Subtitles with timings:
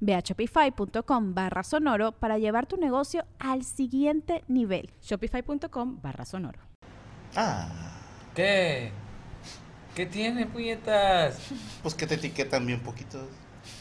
[0.00, 4.90] Ve a shopify.com barra sonoro para llevar tu negocio al siguiente nivel.
[5.02, 6.60] Shopify.com barra sonoro.
[7.36, 7.68] Ah,
[8.34, 8.90] ¿Qué?
[9.94, 11.38] ¿Qué tiene, puñetas?
[11.82, 13.28] pues que te etiquetan bien poquito.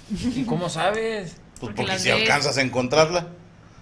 [0.09, 1.37] ¿Y cómo sabes?
[1.59, 2.21] Pues Porque si ves.
[2.21, 3.27] alcanzas a encontrarla.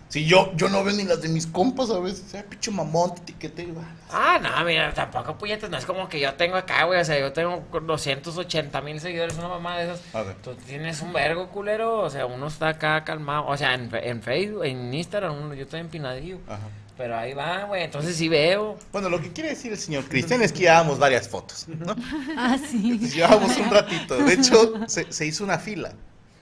[0.07, 2.33] Si yo, yo no veo ni las de mis compas a veces.
[2.35, 3.83] Ay, pinche mamón, te va.
[4.11, 7.19] Ah, no, mira, tampoco, puñetas, no es como que yo tengo acá, güey, o sea,
[7.19, 10.01] yo tengo 280 mil seguidores, una mamá de esas.
[10.15, 10.35] A ver.
[10.35, 14.21] Tú tienes un vergo, culero, o sea, uno está acá calmado, o sea, en, en
[14.21, 16.37] Facebook, en Instagram, uno- yo estoy empinadillo.
[16.47, 16.59] Ajá.
[16.97, 18.77] Pero ahí va, güey, entonces sí veo.
[18.93, 21.93] Bueno, lo que quiere decir el señor Cristian es que llevábamos varias fotos, ¿no?
[22.37, 22.91] Ah, sí.
[22.91, 24.15] Entonces, llevábamos un ratito.
[24.17, 25.91] De hecho, se, se hizo una fila.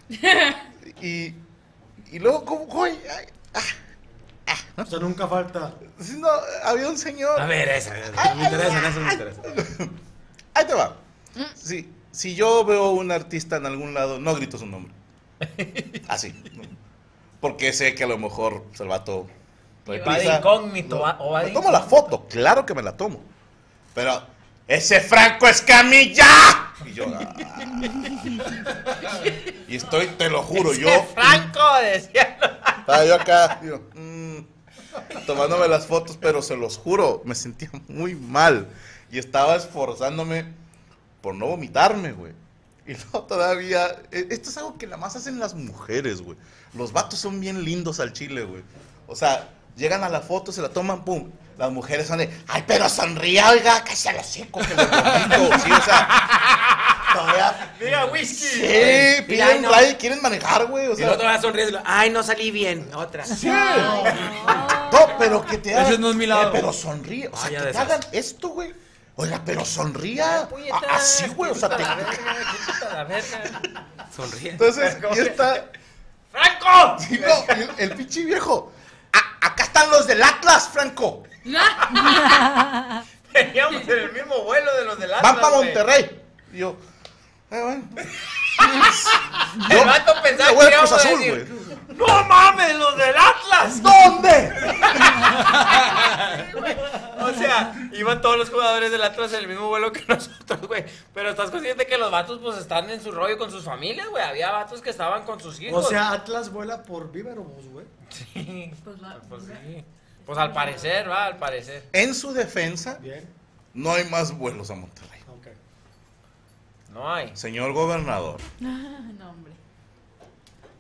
[1.02, 1.34] Y,
[2.12, 2.84] y luego, ¿cómo?
[2.84, 3.26] Ay, ay,
[4.76, 5.74] O sea, nunca falta.
[6.18, 6.28] no,
[6.64, 7.40] había un señor.
[7.40, 7.94] A ver, esa.
[8.36, 9.42] Me interesa, eso me interesa.
[10.56, 10.96] Ahí te va.
[11.56, 14.92] Si, si yo veo un artista en algún lado, no grito su nombre.
[16.08, 16.34] Así.
[17.40, 19.28] Porque sé que a lo mejor el vato.
[19.88, 22.96] Va de incógnito, va- o va de Me tomo la foto, claro que me la
[22.98, 23.20] tomo.
[23.94, 24.24] Pero,
[24.68, 26.73] ¡ese Franco Escamilla!
[26.86, 27.06] Y yo.
[27.14, 27.34] ah.
[29.68, 30.90] y estoy, te lo juro, yo.
[31.14, 32.38] Franco, decía.
[32.80, 33.60] Estaba yo acá,
[33.96, 34.38] mm,
[35.26, 38.68] tomándome las fotos, pero se los juro, me sentía muy mal.
[39.12, 40.46] Y estaba esforzándome
[41.22, 42.34] por no vomitarme, güey.
[42.86, 46.38] Y luego todavía, e- esto es algo que nada más hacen las mujeres, güey.
[46.74, 48.64] Los vatos son bien lindos al chile, güey.
[49.08, 51.30] O sea, llegan a la foto, se la toman, pum.
[51.58, 55.60] Las mujeres son de, ay, pero sonría, oiga, que se lo seco, que lo vomito.
[55.64, 56.08] Sí, o sea,
[57.14, 57.74] todavía...
[57.80, 58.36] Diga whisky.
[58.48, 59.72] Sí, Mira, piden ay, no.
[59.74, 60.88] ride, quieren manejar, güey.
[60.88, 61.80] O Y sea, el otro va a sonreír.
[61.86, 62.90] Ay, no salí bien.
[62.94, 63.26] Otra.
[63.26, 63.48] Sí.
[63.48, 65.92] No, pero que te hagan.
[65.92, 66.48] Ese no es mi lado.
[66.48, 67.28] Eh, pero sonríe.
[67.32, 68.74] O sea, Ah, ya que te hagan esto, güey.
[69.16, 70.48] Oiga, pero sonría.
[70.50, 71.52] Puñetas, A- Así, güey.
[71.52, 71.84] O sea, te.
[71.84, 73.62] la verga, verga.
[74.16, 74.50] Sonríe.
[74.52, 75.66] Entonces, y está.
[76.32, 76.98] ¡Franco!
[77.00, 78.72] Sí, no, el, el pinche viejo.
[79.12, 81.24] "A- acá están los del Atlas, Franco.
[83.34, 85.66] Veníamos en el mismo vuelo de los del Van Atlas, para güey.
[85.66, 86.22] Monterrey.
[86.54, 86.76] Y yo.
[87.54, 87.84] Eh, bueno.
[89.70, 91.98] El vato pensaba que íbamos a Azul, decir, güey.
[91.98, 93.84] ¡No mames, los del Atlas!
[93.84, 94.52] ¿Dónde?
[97.20, 100.84] O sea, iban todos los jugadores del Atlas en el mismo vuelo que nosotros, güey.
[101.14, 104.24] Pero estás consciente que los vatos, pues, están en su rollo con sus familias, güey.
[104.24, 105.86] Había vatos que estaban con sus hijos.
[105.86, 107.86] O sea, Atlas vuela por Viverobús, güey.
[108.10, 108.98] Sí, Pues
[109.30, 109.86] pues sí.
[110.26, 111.84] Pues al parecer, va, al parecer.
[111.94, 113.28] En su defensa, Bien.
[113.74, 115.13] no hay más vuelos a Monterrey.
[116.94, 117.32] No hay.
[117.36, 118.40] Señor gobernador.
[118.60, 119.54] No, hombre.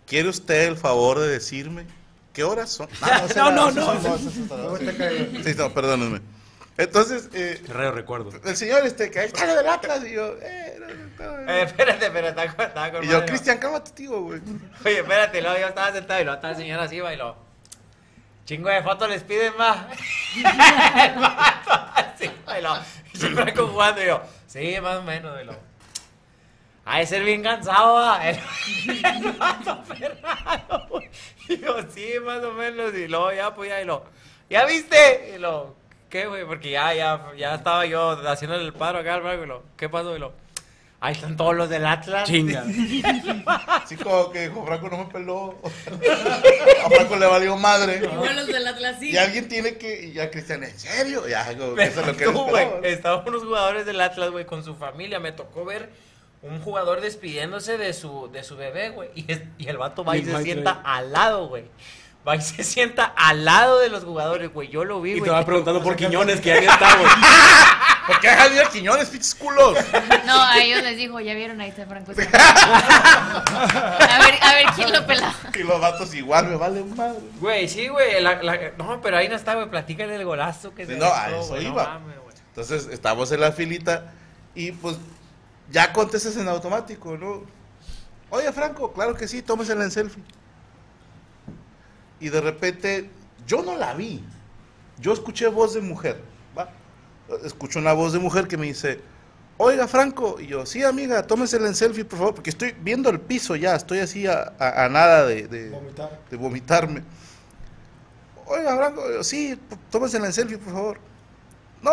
[0.05, 1.85] ¿Quiere usted el favor de decirme
[2.33, 2.87] qué horas son?
[3.25, 4.17] ese No, no, no.
[4.17, 6.21] Sí, no, perdónenme.
[6.77, 8.31] Entonces, eh, Raro recuerdo.
[8.43, 11.03] el señor este que está del Atlas y yo, eh, no, no, no.
[11.53, 14.41] Eh, espérate, espérate, estaba con- estaba con y yo, Cristian, cálmate, tío, güey.
[14.83, 17.35] Oye, espérate, luego yo estaba sentado y luego estaba el señor así, lo...
[18.45, 19.85] Chingo de fotos les piden más.
[20.35, 22.29] el vato así,
[22.61, 22.75] lo...
[23.13, 24.21] Y siempre Franco jugando y yo...
[24.47, 25.53] Sí, más o menos, y lo...
[26.85, 28.29] Ha de ser bien cansado, va.
[28.29, 28.35] El,
[29.05, 31.09] el vato Fernando, güey.
[31.47, 32.93] Y yo, sí, más o menos.
[32.93, 34.03] Y luego ya, pues ya, y lo...
[34.49, 35.33] ¿Ya viste?
[35.35, 35.75] Y lo...
[36.09, 36.45] ¿Qué, güey?
[36.45, 39.63] Porque ya, ya, ya estaba yo haciéndole el paro acá al Franco y lo...
[39.77, 40.15] ¿Qué pasó?
[40.15, 40.33] Y lo...
[40.99, 42.29] Ahí están todos los del Atlas.
[42.29, 42.63] Chinga.
[43.67, 45.59] Así como que dijo, Franco no me peló.
[46.85, 48.01] A Franco le valió madre.
[48.03, 49.11] Igual los del Atlas sí.
[49.11, 51.27] Y alguien tiene que, y ya Cristian, ¿en serio?
[51.27, 52.89] Ya, como que eso es lo que.
[52.89, 55.19] Estaban unos jugadores del Atlas, güey, con su familia.
[55.19, 55.89] Me tocó ver
[56.43, 59.09] un jugador despidiéndose de su, de su bebé, güey.
[59.15, 59.25] Y,
[59.57, 61.65] y el vato va y se sienta al lado, güey.
[62.27, 64.69] Va y se sienta al lado de los jugadores, güey.
[64.69, 65.23] Yo lo vi, Y güey.
[65.25, 67.11] te va preguntando por Quiñones, que ni está, güey.
[68.07, 69.77] ¿Por qué ir a Quiñones, pinches culos?
[70.25, 72.11] No, a ellos les dijo, ya vieron, ahí está Franco.
[72.11, 72.15] A
[74.19, 75.33] ver, a ver quién lo pela.
[75.53, 77.19] Y los vatos igual, me vale madre.
[77.39, 78.21] Güey, sí, güey.
[78.21, 79.69] la- la- no, pero ahí no está, güey.
[79.69, 81.99] Platícale el golazo que Sí, se no, a eso no iba.
[81.99, 82.15] mames.
[82.49, 84.11] Entonces estamos en la filita
[84.53, 84.97] y pues
[85.71, 87.43] ya contestas en automático, ¿no?
[88.29, 90.23] Oye, Franco, claro que sí, tómesela en selfie.
[92.19, 93.09] Y de repente,
[93.45, 94.23] yo no la vi.
[94.99, 96.21] Yo escuché voz de mujer,
[96.57, 96.69] ¿va?
[97.43, 99.01] Escucho una voz de mujer que me dice,
[99.57, 100.39] oiga, Franco.
[100.39, 103.75] Y yo, sí, amiga, tómesela en selfie, por favor, porque estoy viendo el piso ya,
[103.75, 106.19] estoy así a, a- a nada de, de- Vomitar.
[106.29, 107.03] de vomitarme.
[108.45, 110.99] Oiga, Franco, yo, sí, tómesela en selfie, por favor.
[111.83, 111.91] No,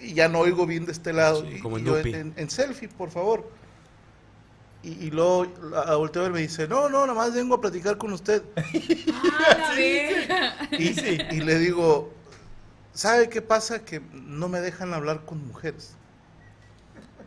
[0.00, 1.42] y ya no oigo bien de este lado.
[1.42, 3.50] Sí, Y- como y en yo, en, en selfie, por favor.
[4.82, 5.46] Y, y luego
[5.98, 8.42] volteo a ver y me dice, no, no, nada más vengo a platicar con usted.
[9.50, 9.74] Ah.
[10.72, 10.88] Y,
[11.36, 12.12] y le digo,
[12.92, 13.84] ¿sabe qué pasa?
[13.84, 15.94] Que no me dejan hablar con mujeres.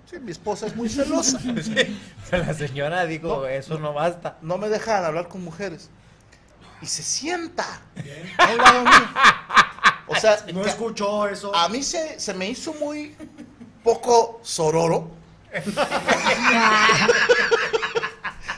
[0.09, 1.39] Sí, mi esposa es muy celosa.
[2.31, 4.37] La señora dijo, eso no basta.
[4.41, 5.89] No me dejan hablar con mujeres.
[6.81, 7.65] Y se sienta
[8.37, 9.09] a un lado mío.
[10.11, 11.55] O sea, No escuchó eso.
[11.55, 13.15] a mí se, se me hizo muy
[13.83, 15.09] poco sororo.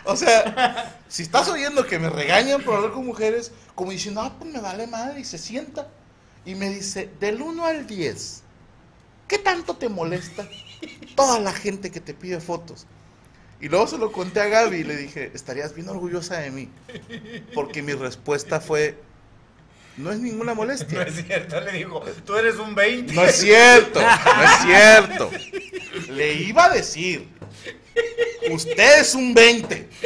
[0.06, 4.36] O sea, si estás oyendo que me regañan por hablar con mujeres, como diciendo, ah,
[4.38, 5.88] pues me vale madre, y se sienta
[6.46, 8.42] y me dice, del 1 al 10,
[9.30, 10.46] ¿qué tanto te molesta
[11.16, 12.86] toda la gente que te pide fotos?
[13.62, 16.70] Y luego se lo conté a Gaby y le dije, estarías bien orgullosa de mí,
[17.54, 19.00] porque mi respuesta fue,
[19.98, 21.04] no es ninguna No molestia.
[21.04, 23.14] es cierto, le dijo, tú eres un 20.
[23.14, 25.32] No es cierto, no es cierto.
[26.10, 27.28] Le iba a decir,
[28.52, 29.90] usted es un 20.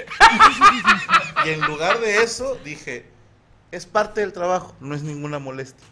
[1.46, 3.06] Y en lugar de eso dije,
[3.72, 5.86] es parte del trabajo, no es ninguna molestia.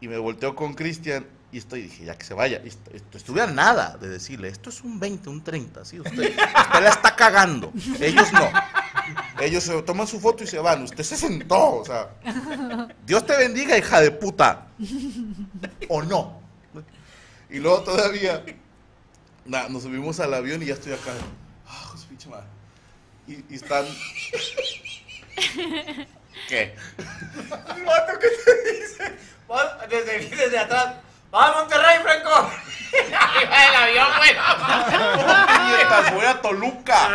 [0.00, 2.60] Y me volteo con Cristian y estoy, dije, ya que se vaya.
[3.14, 6.00] Estuve a nada de decirle, esto es un 20, un 30, ¿sí?
[6.00, 7.72] Usted, usted la está cagando.
[8.00, 8.50] Ellos no.
[9.40, 10.82] Ellos se toman su foto y se van.
[10.82, 12.10] Usted se sentó, o sea.
[13.04, 14.66] Dios te bendiga, hija de puta.
[15.88, 16.40] O no.
[17.50, 18.44] Y luego todavía
[19.44, 21.12] na, nos subimos al avión y ya estoy acá.
[21.68, 22.46] Ah, pinche madre.
[23.26, 23.86] Y, y están.
[26.48, 26.74] ¿Qué?
[27.76, 29.18] El vato que te dice,
[29.88, 30.94] desde, desde atrás,
[31.32, 32.50] va a Monterrey, Franco.
[32.92, 34.34] Arriba del avión, güey.
[35.46, 37.08] Puñetas, voy a Toluca.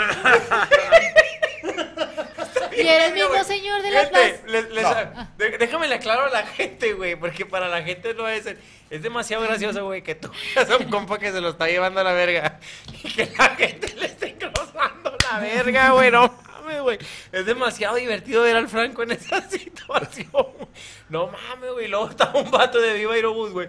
[2.83, 4.27] Y eres mismo señor de la plaza.
[4.47, 5.29] les- les- No.
[5.37, 8.45] de- déjame le aclaro a la gente, güey, porque para la gente no es...
[8.89, 11.99] Es demasiado gracioso, güey, que tú veas a un compa que se lo está llevando
[11.99, 12.59] a la verga
[13.03, 16.97] y que la gente le esté engrosando la verga, güey, no mames, güey.
[17.33, 20.29] Es demasiado divertido ver al Franco en esa situación.
[20.31, 20.67] güey.
[21.09, 21.89] No mames, güey.
[21.89, 23.67] Luego está un vato de Viva Aerobús, güey.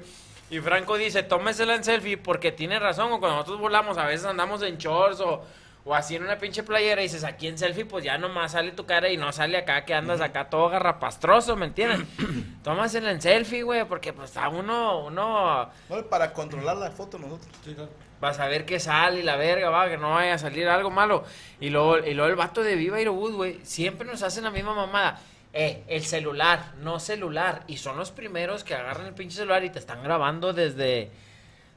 [0.50, 3.10] Y Franco dice, tómesela en selfie porque tiene razón.
[3.12, 5.44] O cuando nosotros volamos, a veces andamos en shorts o,
[5.88, 8.72] o así en una pinche playera y dices, aquí en selfie, pues ya nomás sale
[8.72, 12.06] tu cara y no sale acá que andas acá todo garrapastroso, ¿me entiendes?
[12.62, 17.50] Tómasela en selfie, güey, porque pues a uno, uno No, para controlar la foto nosotros.
[17.64, 17.90] Sí, claro.
[18.20, 20.90] vas a ver que sale y la verga, va, que no vaya a salir algo
[20.90, 21.24] malo.
[21.58, 24.74] Y luego, y luego el vato de Viva Aerobús, güey, siempre nos hacen la misma
[24.74, 25.18] mamada.
[25.54, 27.62] Eh, el celular, no celular.
[27.66, 31.10] Y son los primeros que agarran el pinche celular y te están grabando desde,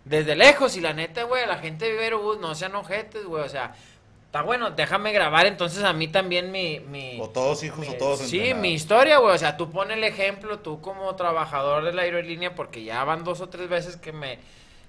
[0.03, 0.75] desde lejos.
[0.75, 3.45] Y la neta, güey, la gente de Viva Aerobús no sean ojetes, güey.
[3.45, 3.73] O sea,
[4.31, 6.79] está bueno, déjame grabar entonces a mí también mi...
[6.79, 8.61] mi O todos hijos o todos Sí, entrenados.
[8.61, 9.35] mi historia, güey.
[9.35, 13.25] O sea, tú pon el ejemplo, tú como trabajador de la aerolínea, porque ya van
[13.25, 14.39] dos o tres veces que me,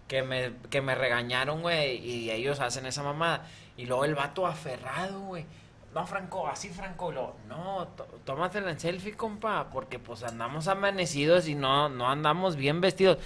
[0.06, 3.44] que me, que me regañaron, güey, y ellos hacen esa mamada.
[3.76, 5.44] Y luego el vato aferrado, güey.
[5.92, 7.10] No, Franco, así, Franco.
[7.10, 12.08] Y luego, no, tó- tómatela en selfie, compa, porque pues andamos amanecidos y no, no
[12.08, 13.18] andamos bien vestidos.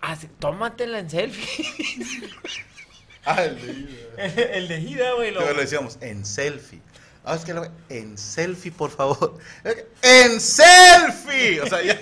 [0.00, 1.64] Así, tómatela en selfie.
[3.26, 4.24] Ah, el de ida.
[4.54, 5.30] el de gira, güey.
[5.30, 6.80] lo- le decíamos, en selfie.
[7.24, 9.38] Ah, es que lo- en selfie, por favor.
[10.02, 11.60] ¡En selfie!
[11.62, 11.98] O sea, ya.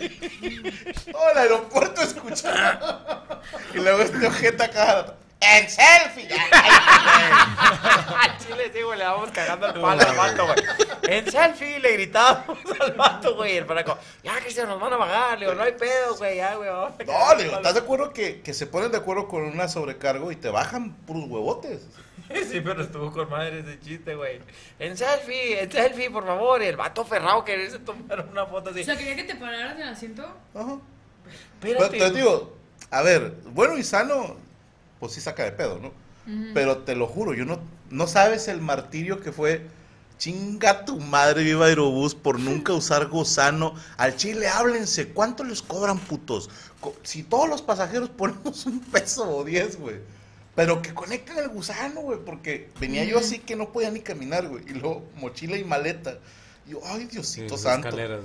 [1.13, 3.41] Todo el aeropuerto escuchaba.
[3.73, 5.15] Y luego este ojete acá.
[5.45, 6.29] ¡En selfie!
[6.29, 6.47] Ya,
[8.21, 10.57] Al chile, sí, güey, le vamos cagando el palo al vato, güey.
[11.03, 13.57] En selfie le gritábamos al vato, güey.
[13.57, 15.39] El Franco, ya, Cristian, nos van a pagar.
[15.39, 16.69] Le digo, no hay pedo, güey, ya, güey.
[16.69, 17.57] vamos a No, le digo, palo".
[17.57, 20.93] ¿estás de acuerdo que, que se ponen de acuerdo con una sobrecargo y te bajan
[21.07, 21.81] puros huevotes?
[22.51, 24.41] Sí, pero estuvo con madre ese chiste, güey.
[24.79, 26.63] En selfie, en selfie, por favor.
[26.63, 28.81] Y el vato ferrado quererse tomar una foto así.
[28.81, 30.23] O sea, quería que te pararas en el asiento.
[30.55, 30.79] Ajá.
[31.61, 32.11] Pero Espérate.
[32.11, 32.57] te digo,
[32.91, 34.37] a ver, bueno y sano,
[35.03, 35.93] pues sí saca de pedo, ¿no?
[36.55, 37.59] Pero te lo juro, yo no,
[37.91, 39.67] no sabes el martirio que fue.
[40.17, 43.75] Chinga tu madre, viva Aerobús, por nunca usar gusano.
[43.97, 45.09] Al chile, háblense.
[45.09, 46.49] ¿Cuánto les cobran, putos?
[46.81, 49.97] Co- Si todos los pasajeros ponemos un peso o diez, güey.
[50.55, 52.21] Pero que conecten el gusano, güey.
[52.25, 54.63] Porque venía yo así que no podía ni caminar, güey.
[54.69, 56.19] Y luego mochila y maleta.
[56.69, 57.89] Y yo, ay, Sí, Diosito esas santo.
[57.89, 58.21] escaleras.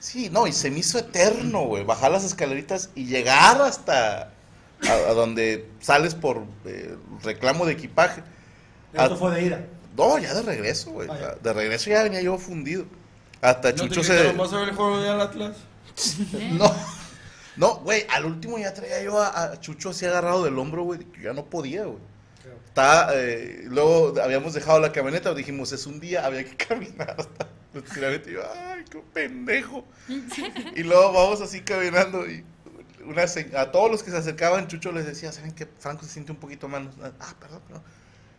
[0.00, 1.82] Sí, no, y se me hizo eterno, güey.
[1.84, 4.34] Bajar las escaleritas y llegar hasta
[4.86, 8.22] a, a donde sales por eh, reclamo de equipaje.
[8.92, 9.66] Esto fue de ida.
[9.96, 11.08] No, ya de regreso, güey.
[11.10, 11.34] Ah.
[11.42, 12.84] De regreso ya venía yo fundido.
[13.40, 14.32] Hasta ¿No te Chucho se.
[14.32, 15.56] ¿Vas a ver el juego de Atlas?
[16.52, 16.72] No,
[17.56, 21.00] no, güey, al último ya traía yo a, a Chucho así agarrado del hombro, güey,
[21.00, 21.98] que ya no podía, güey.
[22.68, 27.48] Estaba, eh, luego habíamos dejado la camioneta, dijimos, es un día, había que caminar hasta
[27.74, 28.30] el tiramiento.
[28.30, 29.84] Y yo, ay, qué pendejo.
[30.76, 32.44] Y luego vamos así caminando y
[33.08, 35.66] una se- a todos los que se acercaban, Chucho les decía, ¿saben qué?
[35.78, 36.90] Franco se siente un poquito mal.
[37.20, 37.82] Ah, perdón, perdón.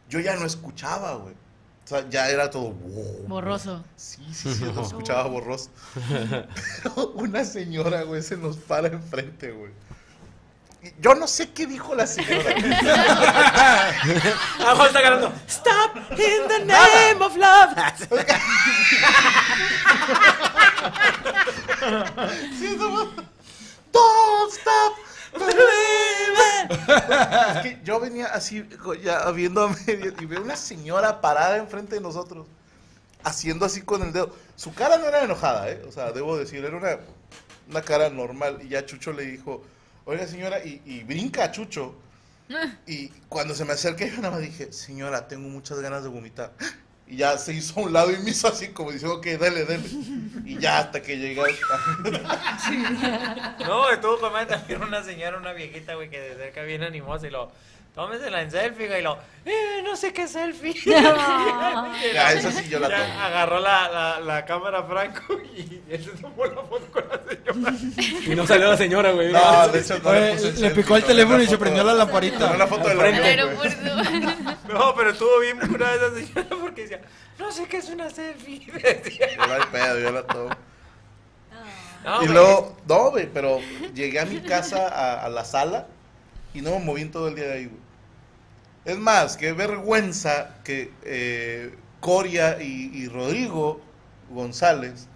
[0.09, 1.33] Yo ya no escuchaba, güey.
[1.33, 2.71] O sea, ya era todo...
[2.71, 3.83] wow, Borroso.
[3.95, 5.71] Sí, sí, sí, lo escuchaba borroso.
[6.83, 9.71] Pero una señora, güey, se nos para enfrente, güey.
[11.01, 12.55] Yo no sé qué dijo la señora.
[14.61, 15.33] Abajo está ganando.
[15.47, 17.75] Stop in the name of love.
[22.59, 23.09] Sí, no,
[23.91, 24.95] Don't stop
[25.33, 26.89] believing.
[27.55, 28.67] Es que yo venía así,
[29.03, 32.47] ya viendo a medio, y veo una señora parada enfrente de nosotros,
[33.23, 34.35] haciendo así con el dedo.
[34.55, 35.81] Su cara no era enojada, ¿eh?
[35.87, 36.99] O sea, debo decir, era una,
[37.69, 38.59] una cara normal.
[38.63, 39.63] Y ya Chucho le dijo,
[40.05, 41.95] oiga señora, y, y brinca a Chucho.
[42.87, 46.51] Y cuando se me acerca, yo nada más dije, señora, tengo muchas ganas de vomitar.
[47.05, 49.65] Y ya se hizo a un lado y me hizo así, como diciendo, ok, dale,
[49.65, 49.83] dale.
[50.49, 51.43] Y ya hasta que llegué.
[53.67, 57.27] No, estuvo con madre también una señora, una viejita, güey, que de cerca bien animosa
[57.27, 57.51] y lo.
[57.95, 59.17] Tómesela en selfie, güey, y lo.
[59.45, 60.73] Eh, no sé qué selfie.
[62.13, 63.19] Ya, esa sí yo la Ya tomo.
[63.21, 68.23] agarró la, la, la cámara Franco y él se tomó la foto con la señora.
[68.25, 69.31] Y no salió la señora, güey.
[69.33, 72.67] No, de hecho no le picó el teléfono y se prendió la lamparita.
[72.67, 72.97] foto del.
[74.69, 77.01] No, pero estuvo bien curada esa señora porque decía,
[77.39, 78.59] no sé qué es una selfie.
[78.71, 79.27] Decía.
[79.35, 80.49] Yo la pedo, yo la tomo.
[82.05, 83.59] No, y güey, luego, no, güey, pero
[83.93, 85.87] llegué a mi casa, a, a la sala,
[86.53, 87.79] y no me moví en todo el día de ahí, güey.
[88.85, 93.81] Es más, qué vergüenza que eh, Coria y, y Rodrigo
[94.29, 95.07] González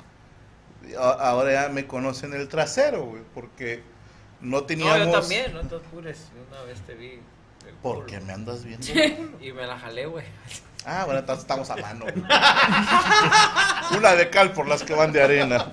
[0.99, 3.81] a- ahora ya me conocen el trasero, güey, porque
[4.41, 4.99] no No, teníamos...
[5.07, 6.27] yo también, no te apures.
[6.51, 7.19] Una vez te vi.
[7.67, 8.05] el ¿Por culo.
[8.07, 8.85] qué me andas viendo?
[9.41, 10.25] Y me la jalé, güey.
[10.85, 12.03] Ah, bueno, estamos a mano.
[12.03, 12.15] güey.
[13.97, 15.71] Una de cal por las que van de arena.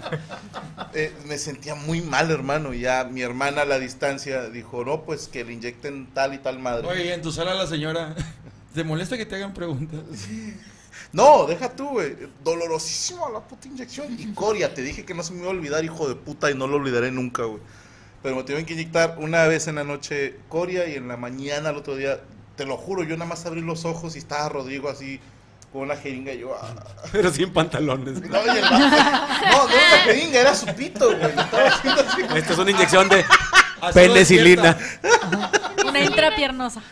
[0.95, 2.75] Eh, me sentía muy mal, hermano.
[2.75, 6.39] Y ya mi hermana a la distancia dijo, no, pues que le inyecten tal y
[6.39, 6.87] tal madre.
[6.87, 8.15] Oye, en tu sala la señora.
[8.75, 10.01] ¿Te molesta que te hagan preguntas?
[11.13, 12.17] No, deja tú, güey.
[12.45, 14.17] Dolorosísima la puta inyección.
[14.19, 16.55] Y Coria, te dije que no se me iba a olvidar, hijo de puta, y
[16.55, 17.61] no lo olvidaré nunca, güey.
[18.23, 21.71] Pero me tuvieron que inyectar una vez en la noche Coria y en la mañana,
[21.71, 22.21] el otro día,
[22.57, 25.21] te lo juro, yo nada más abrí los ojos y estaba Rodrigo así
[25.73, 26.55] con una jeringa y yo...
[26.61, 26.75] ah.
[27.13, 28.21] Pero sin pantalones.
[28.29, 28.79] No, y el vato-
[29.51, 31.31] no, no era jeringa, era su pito, güey.
[31.31, 32.23] Estaba haciendo así.
[32.37, 33.25] Esta es una inyección de
[33.95, 34.77] penicilina.
[35.87, 36.83] Una intrapiernosa.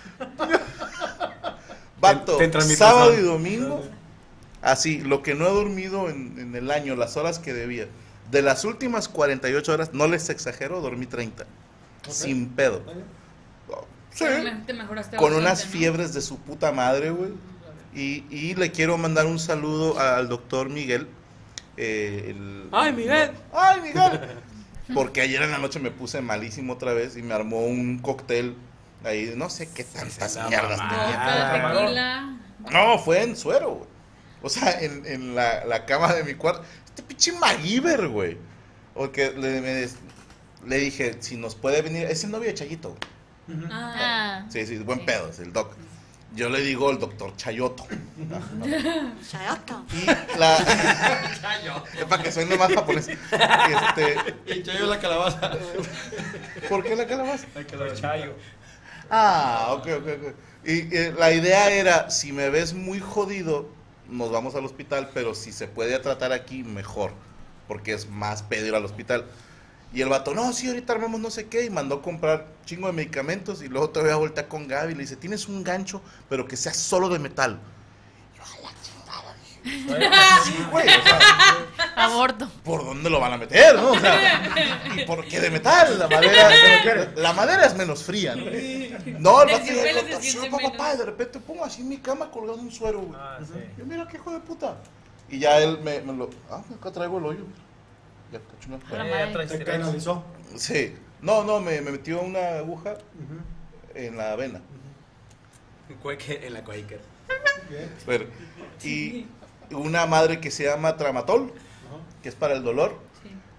[2.00, 3.84] Vato, Te mi sábado y domingo,
[4.62, 7.86] así, lo que no he dormido en, en el año, las horas que debía.
[8.30, 11.44] De las últimas 48 horas, no les exagero, dormí 30.
[12.08, 12.82] Sin pedo.
[14.12, 14.24] Sí.
[14.66, 15.70] Te mejoraste Con bastante, unas ¿no?
[15.70, 17.30] fiebres de su puta madre, güey.
[17.94, 21.08] Y, y le quiero mandar un saludo al doctor Miguel.
[21.76, 23.30] eh, el- Ay, Miguel.
[23.52, 24.20] ¡Ay, Miguel!
[24.94, 28.56] Porque ayer en la noche me puse malísimo otra vez y me armó un cóctel
[29.04, 31.16] ahí, no sé qué tantas mierdas tenía.
[32.70, 33.88] No, fue en suero, güey.
[34.42, 36.62] O sea, en, en la, la cama de mi cuarto.
[36.86, 38.38] Este pinche MacGyver, güey.
[38.94, 39.88] Porque le, me
[40.66, 42.06] le dije, si nos puede venir.
[42.06, 42.96] Es el novio de Chayito.
[43.70, 44.44] Ah.
[44.48, 45.74] Sí, sí, buen pedo, es el doc.
[46.34, 47.86] Yo le digo el doctor Chayoto.
[49.28, 49.84] Chayoto.
[49.92, 50.06] Y
[50.38, 50.56] la.
[50.56, 53.08] es para que suene más japonés.
[53.08, 54.16] Este,
[54.46, 55.52] Y Chayo la calabaza.
[56.68, 57.46] ¿Por qué la calabaza?
[57.94, 58.34] Chayo.
[59.10, 60.34] Ah, ok, ok, ok.
[60.64, 63.68] Y eh, la idea era, si me ves muy jodido,
[64.08, 67.12] nos vamos al hospital, pero si se puede tratar aquí, mejor,
[67.66, 69.24] porque es más pedo ir al hospital.
[69.92, 72.92] Y el vato, no, sí, ahorita armamos no sé qué, y mandó comprar chingo de
[72.92, 76.56] medicamentos, y luego todavía voltea con Gaby y le dice, tienes un gancho, pero que
[76.58, 77.58] sea solo de metal.
[78.36, 80.44] Yo, a la chingada, dije.
[80.44, 81.18] Sí, güey, o sea,
[82.04, 82.48] Aborto.
[82.64, 83.92] ¿por dónde lo van a meter, no?
[83.92, 85.98] O sea, ¿y por qué de metal?
[85.98, 88.44] La madera, la madera es menos fría, ¿no?
[89.18, 90.70] No, el vato se "Sí, papá, menos".
[90.72, 93.18] papá, y de repente pongo así en mi cama colgado un suero, güey.
[93.20, 93.58] Ah, sí.
[93.78, 94.76] Yo, mira qué hijo de puta.
[95.30, 97.44] Y ya él me, me lo, ah, acá traigo el hoyo.
[98.32, 100.24] Ya, Eh, canalizó.
[100.56, 102.96] Sí, no, no, me, me metió una aguja
[103.94, 104.60] en la vena.
[106.02, 107.00] Cueque en la Quaker.
[108.06, 108.26] Pero,
[108.84, 109.26] y
[109.70, 111.52] una madre que se llama tramatol,
[112.22, 112.98] que es para el dolor.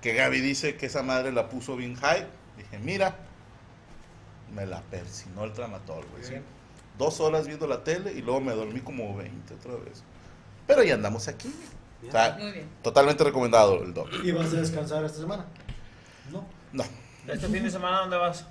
[0.01, 2.25] Que Gaby dice que esa madre la puso bien high.
[2.57, 3.17] Dije, mira,
[4.55, 5.51] me la persinó el
[6.11, 6.23] güey.
[6.23, 6.35] ¿sí?
[6.97, 10.03] Dos horas viendo la tele y luego me dormí como 20 otra vez.
[10.67, 11.53] Pero ya andamos aquí.
[12.07, 12.69] O sea, Muy bien.
[12.81, 14.09] totalmente recomendado el doc.
[14.23, 15.45] ¿Y vas a descansar esta semana?
[16.31, 16.45] No.
[16.71, 16.83] No,
[17.27, 18.45] ¿Este fin de semana dónde vas?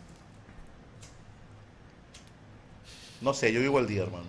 [3.20, 4.26] no sé, yo vivo al día, hermano.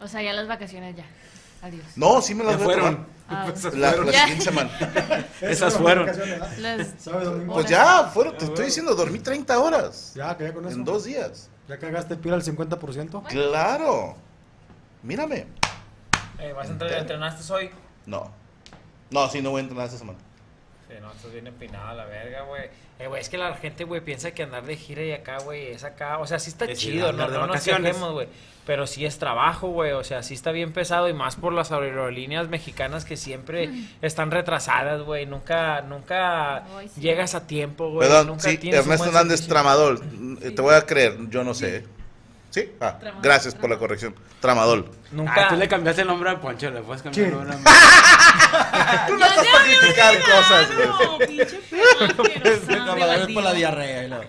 [0.00, 1.04] O sea, ya las vacaciones ya.
[1.62, 1.84] Adiós.
[1.96, 2.94] No, sí me las voy a fueron.
[2.96, 3.08] tomar.
[3.28, 4.06] Ah, Esas La, fueron.
[4.06, 4.18] la Ya.
[4.20, 4.70] siguiente semana.
[5.40, 6.06] Esas fueron.
[7.24, 7.52] domingo.
[7.54, 10.12] Pues ya, fueron, te estoy diciendo, dormí 30 horas.
[10.14, 10.74] Ya, que ya con eso.
[10.76, 11.48] En dos días.
[11.68, 13.22] ¿Ya cagaste pila al 50%?
[13.28, 14.16] Claro.
[15.02, 15.46] Mírame.
[16.38, 17.70] Eh, ¿Vas a entrar, entrenaste hoy?
[18.06, 18.30] No.
[19.10, 20.18] No, sí, no voy a entrenar esta semana.
[20.88, 22.64] Sí, no, estás bien empinado a la verga, güey.
[22.98, 25.68] Eh, güey, es que la gente, güey, piensa que andar de gira y acá, güey,
[25.68, 26.18] es acá.
[26.18, 28.28] O sea, sí está Es chido, no, de no nos quejemos, güey.
[28.64, 29.92] Pero sí es trabajo, güey.
[29.92, 33.70] O sea, sí está bien pesado y más por las aerolíneas mexicanas que siempre
[34.02, 35.26] están retrasadas, güey.
[35.26, 37.00] Nunca, nunca Ay, sí.
[37.00, 38.06] llegas a tiempo, güey.
[38.08, 39.48] Perdón, nunca sí, Ernesto Hernández.
[39.48, 40.00] Tramadol.
[40.42, 41.84] Eh, Te voy a creer, yo no sé.
[42.52, 42.70] ¿Sí?
[42.82, 44.14] Ah, Tramadol, gracias por la corrección.
[44.38, 44.86] Tramadol.
[45.10, 45.32] Nunca.
[45.46, 47.56] Ah, tú le cambiaste el nombre a Poncho, le puedes cambiar el nombre.
[49.06, 50.88] Tú no estás para criticar cosas, güey.
[50.88, 54.28] No, pinche perra, No, la vez por la diarrea.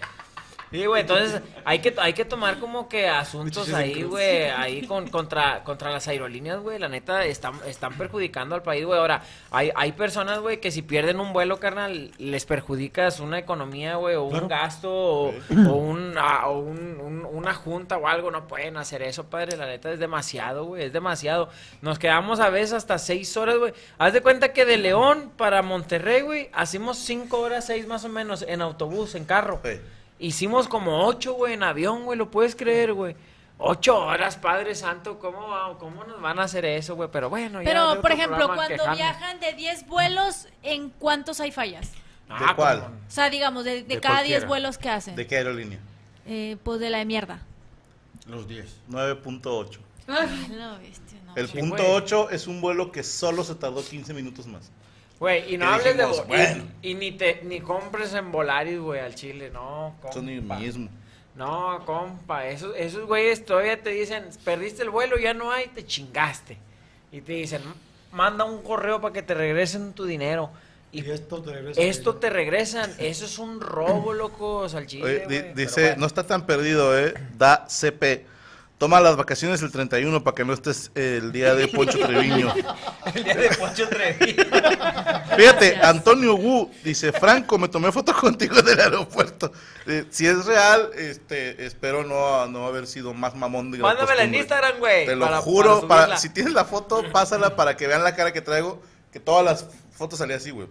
[0.73, 5.07] Sí, güey, entonces hay que, hay que tomar como que asuntos ahí, güey, ahí con,
[5.07, 8.99] contra, contra las aerolíneas, güey, la neta, están, están perjudicando al país, güey.
[8.99, 13.97] Ahora, hay, hay personas, güey, que si pierden un vuelo, carnal, les perjudicas una economía,
[13.97, 14.43] güey, o Claro.
[14.45, 15.27] un gasto, o,
[15.69, 19.55] o un, ah, o un- un- una junta o algo, no pueden hacer eso, padre,
[19.57, 21.49] la neta, es demasiado, güey, es demasiado.
[21.83, 23.73] Nos quedamos a veces hasta seis horas, güey.
[23.99, 28.09] Haz de cuenta que de León para Monterrey, güey, hacemos cinco horas, seis más o
[28.09, 29.59] menos, en autobús, en carro.
[29.63, 29.79] Sí.
[30.19, 33.15] Hicimos como ocho, güey, en avión, güey, lo puedes creer, güey.
[33.57, 37.09] Ocho horas, Padre Santo, ¿cómo, va- cómo nos van a hacer eso, güey?
[37.11, 38.95] Pero bueno, ya Pero, por ejemplo, cuando quejando.
[38.95, 41.91] viajan de 10 vuelos, ¿en cuántos hay fallas?
[42.29, 42.83] Ah, ¿De cuál?
[42.83, 42.95] cómo.
[42.95, 44.39] O sea, digamos, de, de De cada cualquiera.
[44.39, 45.15] 10 vuelos que hacen.
[45.15, 45.79] ¿De qué aerolínea?
[46.25, 47.41] Eh, pues de la de mierda.
[48.27, 48.75] Los 10.
[48.89, 49.79] 9.8.
[50.07, 51.35] Ay, no, bestia, no.
[51.35, 51.91] El Sí, punto güey.
[51.95, 54.71] 8 es un vuelo que solo se tardó 15 minutos más.
[55.19, 56.03] Güey, y no hables de...
[56.03, 56.63] dijimos, bueno.
[56.81, 60.13] Y, ni, te, ni compres en Volaris, güey, al Chile, no, compa.
[60.13, 60.89] Son el mismo.
[61.35, 65.85] No, compa, esos, esos güeyes todavía te dicen, perdiste el vuelo, ya no hay, te
[65.85, 66.57] chingaste.
[67.11, 67.61] Y te dicen,
[68.11, 70.51] manda un correo para que te regresen tu dinero.
[70.91, 71.81] Y Y esto te regresa.
[71.81, 75.97] esto te regresan, eso es un robo, locos, al Chile, Oye, pero dice, bueno.
[76.01, 77.15] no está tan perdido, ¿eh?
[77.35, 78.25] Da CP.
[78.83, 82.53] Toma las vacaciones el 31 para que no estés el día de Poncho Treviño.
[83.15, 84.43] El día de Poncho Treviño.
[85.37, 89.53] Fíjate, Antonio Wu dice, Franco, me tomé foto contigo en el aeropuerto.
[89.87, 94.23] Eh, si es real, este, espero no, no haber sido más mamón de la Mándamela
[94.23, 94.35] en.
[94.35, 95.05] Instagram, güey.
[95.05, 96.17] Te lo para- juro, para para, subirla.
[96.17, 98.81] si tienes la foto, pásala para que vean la cara que traigo,
[99.13, 100.67] que todas las fotos salían así, güey.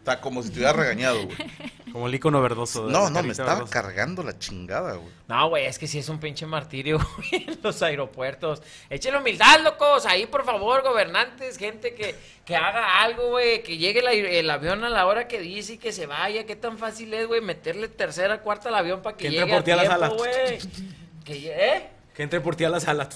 [0.00, 1.36] Está como si te hubiera regañado, güey.
[1.92, 2.86] Como el icono verdoso.
[2.86, 3.72] de No, no, me estaba verdosa.
[3.72, 5.12] cargando la chingada, güey.
[5.26, 8.62] No, güey, es que sí es un pinche martirio, güey, en los aeropuertos.
[8.88, 10.06] Échenle humildad, locos.
[10.06, 13.64] Ahí, por favor, gobernantes, gente que, que haga algo, güey.
[13.64, 14.00] Que llegue
[14.38, 16.46] el, avión a la hora que dice y que se vaya.
[16.46, 17.40] ¿Qué tan fácil es, güey?
[17.40, 19.82] Meterle tercera, cuarta al avión para que, Que entre llegue por a ti a la
[19.82, 20.08] tiempo, sala.
[20.16, 20.58] güey.
[21.24, 21.88] Que, ¿Eh?
[22.14, 23.08] Que entre por ti a la sala.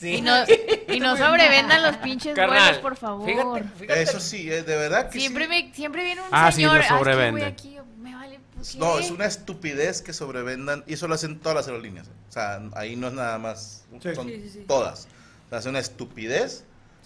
[0.00, 0.14] Sí.
[0.16, 0.32] Y no,
[0.88, 3.26] y no sobrevendan los pinches Carnal, vuelos, por favor.
[3.28, 4.02] Fíjate, fíjate.
[4.02, 5.50] Eso sí, eh, de verdad que Siempre, sí.
[5.50, 6.72] me, siempre viene un Ah, sí, señor.
[6.72, 7.44] lo "Ah, es que voy sobrevenden".
[7.44, 11.54] aquí, me vale, pues, No, es una estupidez que sobrevendan y eso lo hacen todas
[11.56, 12.06] las aerolíneas.
[12.08, 12.10] eh.
[12.28, 14.14] O sea, ahí no es nada más, Sí.
[14.14, 14.64] son Sí, sí, sí.
[14.66, 15.06] todas.
[15.46, 16.64] O sea, es una estupidez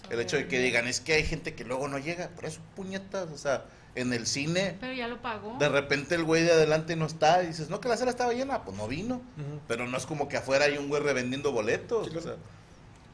[0.09, 2.61] el hecho de que digan, es que hay gente que luego no llega, por eso
[2.75, 5.57] puñetas, o sea, en el cine, Pero ya lo pagó.
[5.57, 8.31] de repente el güey de adelante no está y dices, no, que la sala estaba
[8.33, 9.21] llena, pues no vino.
[9.67, 12.07] Pero no es como que afuera hay un güey revendiendo boletos.
[12.15, 12.35] o sea,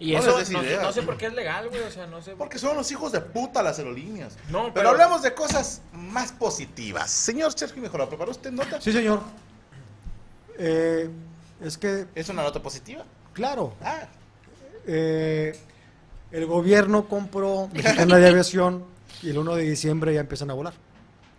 [0.03, 0.81] Y No eso no, sé- idea.
[0.81, 1.81] no sé por qué es legal, güey.
[1.83, 2.31] O sea, no sé.
[2.35, 4.35] porque son los hijos de puta las aerolíneas.
[4.49, 7.11] No, pero, pero- hablamos de cosas más positivas.
[7.11, 8.81] Señor Sergio Mejorado, ¿preparó usted nota?
[8.81, 9.21] Sí, señor.
[10.57, 11.09] Eh,
[11.61, 13.03] es que, ¿Es una nota positiva?
[13.33, 14.07] claro, Ah,
[14.87, 15.57] eh,
[16.31, 18.83] el gobierno compró Mexicana de Aviación
[19.21, 20.73] y el 1 de diciembre ya empiezan a volar.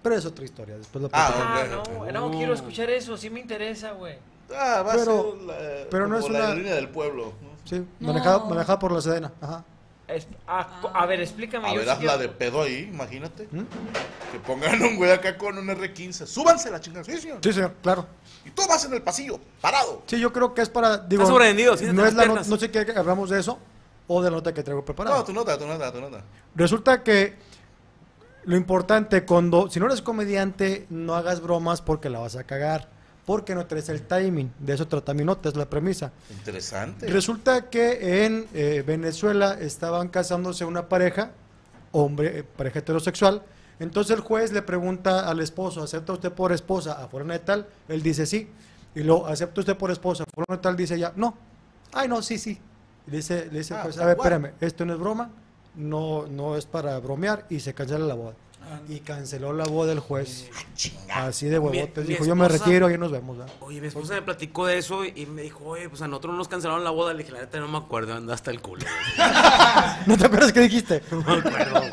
[0.02, 1.64] Pero es otra historia, después lo Ah.
[1.64, 1.64] Ah,
[2.12, 3.16] no, no, quiero escuchar eso.
[3.16, 4.16] Sí me interesa, güey.
[4.54, 7.32] Ah, va Pero- a ser la, pero no es la una- aerolínea del pueblo.
[7.42, 7.51] ¿no?
[7.64, 8.08] Sí, No.
[8.08, 9.32] manejada, manejada por la Sedena.
[9.40, 9.64] Ajá.
[10.08, 11.68] Es- ah, a ver, explícame.
[11.68, 13.48] A yo ver, sí haz la quiero- de pedo ahí, imagínate.
[13.50, 13.60] ¿Mm?
[14.32, 16.26] Que pongan un güey acá con un R15.
[16.26, 17.04] Súbanse la chingada.
[17.04, 17.38] Sí, señor.
[17.42, 18.06] Sí, señor, claro.
[18.44, 20.02] Y tú vas en el pasillo, parado.
[20.06, 20.98] Sí, yo creo que es para.
[20.98, 22.48] Digo, Está sobrevendido, siéntate no, las es la no, piernas.
[22.48, 23.58] no sé qué hablamos de eso
[24.08, 25.16] o de la nota que traigo preparada.
[25.16, 26.22] No, tu nota, tu nota, tu nota.
[26.56, 27.36] Resulta que
[28.44, 32.88] lo importante cuando, si no eres comediante, no hagas bromas porque la vas a cagar,
[33.24, 34.52] porque no traes el timing.
[34.58, 36.12] De eso trata mi nota, es la premisa.
[36.30, 37.06] Interesante.
[37.06, 41.30] Resulta que en eh, Venezuela estaban casándose una pareja,
[41.92, 43.42] hombre, eh, pareja heterosexual,
[43.78, 47.66] Entonces el juez le pregunta al esposo, ¿acepta usted por esposa a fulano de tal?
[47.88, 48.48] Él dice sí.
[48.94, 50.76] Y lo ¿acepta usted por esposa a fulano de tal?
[50.76, 51.36] Dice ya, no.
[51.92, 52.60] Ay, no, sí, sí.
[53.06, 55.30] Y dice, le dice Ah, sea, a ver, espérame, esto no es broma,
[55.74, 58.34] no, no es para bromear y se cancela la boda.
[58.70, 60.48] Ah, Y canceló la boda el juez.
[60.74, 61.26] Chinga.
[61.26, 62.04] Así de Mi- huevotes.
[62.06, 63.36] mi Dijo, yo me retiro y nos vemos.
[63.38, 63.52] ¿verdad?
[63.60, 66.48] Oye, mi esposa me platicó de eso y me dijo, oye, pues a nosotros nos
[66.48, 67.12] cancelaron la boda.
[67.12, 68.84] Le dije, la neta no me acuerdo, anda hasta el culo.
[68.84, 69.28] güey".
[70.06, 71.02] ¿No te acuerdas qué dijiste?
[71.10, 71.90] No me acuerdo, güey.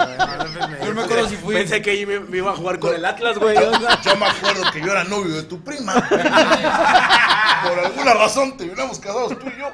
[0.79, 1.55] Yo no me acuerdo si fui.
[1.55, 3.55] Pensé que ahí me, me iba a jugar con el Atlas, güey.
[3.55, 3.71] Yo
[4.17, 5.93] me acuerdo que yo era novio de tu prima.
[5.93, 9.69] Por alguna razón te hubiéramos casado tú y yo.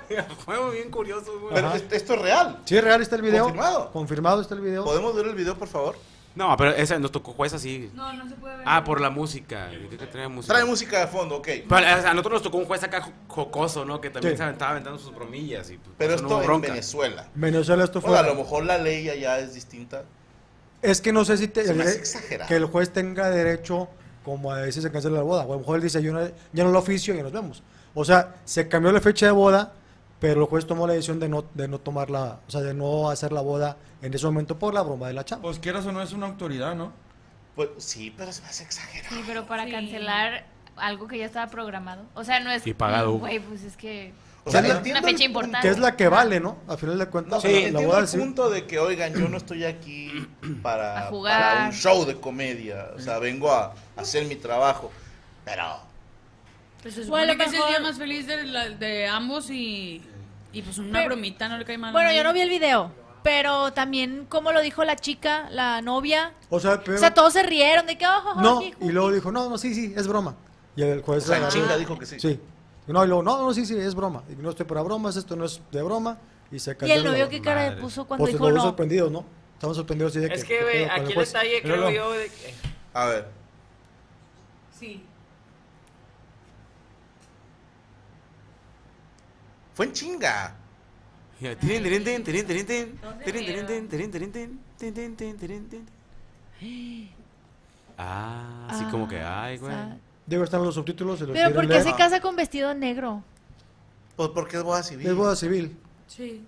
[0.46, 1.54] Juego bien curioso, güey.
[1.54, 2.60] Pero est- esto es real.
[2.66, 3.44] Sí, real está el video.
[3.44, 3.92] Confirmado.
[3.92, 4.84] Confirmado está el video.
[4.84, 5.96] ¿Podemos ver el video, por favor?
[6.36, 7.90] No, pero esa nos tocó juez así.
[7.94, 8.66] No, no se puede ver.
[8.68, 9.70] Ah, por la música.
[9.90, 10.54] ¿Qué que trae música?
[10.54, 11.48] Trae música de fondo, ok.
[11.68, 14.02] Pero, a nosotros nos tocó un juez acá jo- jocoso, ¿no?
[14.02, 14.38] Que también Sí.
[14.38, 15.70] se aventaba aventando sus bromillas.
[15.72, 16.62] Y, pues, Pero esto en.
[16.62, 17.28] Venezuela.
[17.36, 18.10] Venezuela esto fue.
[18.12, 20.04] Bueno, a lo mejor la ley allá es distinta.
[20.82, 22.48] Es que no sé si te- Se me hace exagerado.
[22.50, 23.88] que el juez tenga derecho
[24.26, 25.44] como a decir se cancela la boda.
[25.46, 26.20] O a lo mejor él dice, yo no,
[26.52, 27.64] ya no lo oficio y nos vemos.
[27.94, 29.72] O sea, se cambió la fecha de boda,
[30.28, 32.74] pero el juez tomó la decisión de no, de no tomar la, o sea, de
[32.74, 35.44] no hacer la boda en ese momento por la broma de la chava.
[35.44, 36.92] Pues quieras o no es una autoridad, ¿no?
[37.56, 39.16] Pues sí, pero se me hace exagerado.
[39.16, 39.72] Sí, pero para Sí.
[39.72, 40.46] cancelar
[40.78, 42.06] algo que ya estaba programado.
[42.16, 42.66] O sea, no es.
[42.66, 43.14] Y pagado.
[43.20, 44.14] Güey, pues es que.
[44.46, 45.60] O sea, Es la- Una fecha importante.
[45.62, 46.58] que es la que vale, ¿no?
[46.68, 48.18] A final de No, cuentas, pero la- la, entiendo boda el sí.
[48.18, 50.28] punto de que, oigan, yo no estoy aquí
[50.64, 51.40] para, A jugar.
[51.54, 52.90] para un show de comedia.
[52.96, 54.92] O sea, vengo a, a hacer mi trabajo.
[55.46, 55.80] Pero
[56.82, 60.04] Pues se Bueno, supone que es el día más feliz de, la- de ambos y,
[60.58, 61.92] y pues una Pero- bromita no le cae mal.
[61.92, 62.92] Bueno, yo no vi el video,
[63.24, 67.34] pero también como lo dijo la chica, la novia, O sea, pero- o sea, todos
[67.34, 69.94] se rieron de que, oh, oh, no, aquí, y luego dijo, no, no, sí, sí,
[69.96, 70.36] es broma.
[70.76, 72.20] Y el juez o sea, agarró- chinga dijo que sí.
[72.20, 72.40] Sí.
[72.88, 74.24] Y No, y luego, no, no, sí, sí, es broma.
[74.30, 76.18] Y no estoy para bromas, esto no es de broma.
[76.52, 78.62] Y se Y cancela el la novio qué cara le puso cuando Pues dijo no.
[78.62, 79.26] sorprendidos, ¿no?
[79.56, 80.36] Estaban sorprendidos de que...
[80.36, 82.54] Es ¿qué que, güey, aquí el detalle creo yo de que...
[82.94, 83.28] A ver,
[84.80, 85.04] Sí.
[95.16, 95.90] Tin, tirin, tin.
[97.98, 99.74] Ah, así como que, ay, güey.
[100.26, 101.20] Digo, están los subtítulos.
[101.20, 101.84] se los Pero ¿por qué leer.
[101.84, 103.24] se casa con vestido negro?
[104.16, 105.06] Pues porque es boda civil.
[105.08, 105.78] Es boda civil.
[106.08, 106.46] Sí.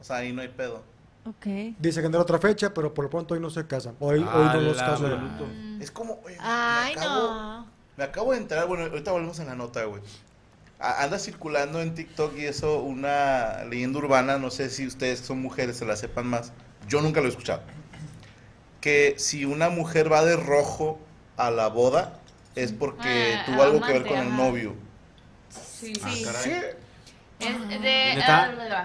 [0.00, 0.82] O sea, ahí no hay pedo.
[1.24, 1.46] Ok.
[1.78, 3.94] Dice que tendrá otra fecha, pero por lo pronto hoy no se casan.
[4.00, 5.28] Hoy, hoy no los casan de madre.
[5.38, 5.46] luto.
[5.80, 7.66] Es como, oye, me Ay, acabo- no.
[7.96, 10.02] Me acabo de enterar, bueno, ahorita volvemos en la nota, güey.
[10.82, 15.76] Anda circulando en TikTok y eso una leyenda urbana, no sé si ustedes son mujeres
[15.76, 16.52] se la sepan más.
[16.88, 17.62] Yo nunca lo he escuchado.
[18.80, 20.98] Que si una mujer va de rojo
[21.36, 22.18] a la boda
[22.56, 24.36] es porque Ah, tuvo algo que ver amante, con el ajá.
[24.36, 24.74] novio.
[25.50, 25.92] Sí.
[26.02, 26.24] Ah, Sí.
[26.24, 26.42] caray.
[26.42, 27.46] Sí.
[27.46, 28.22] Es de.
[28.26, 28.84] Ah, bla, bla.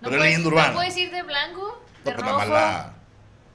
[0.00, 0.68] No Pero es puedes, leyenda urbana.
[0.68, 2.94] no puedes ir de blanco, de No, pues rojo, la-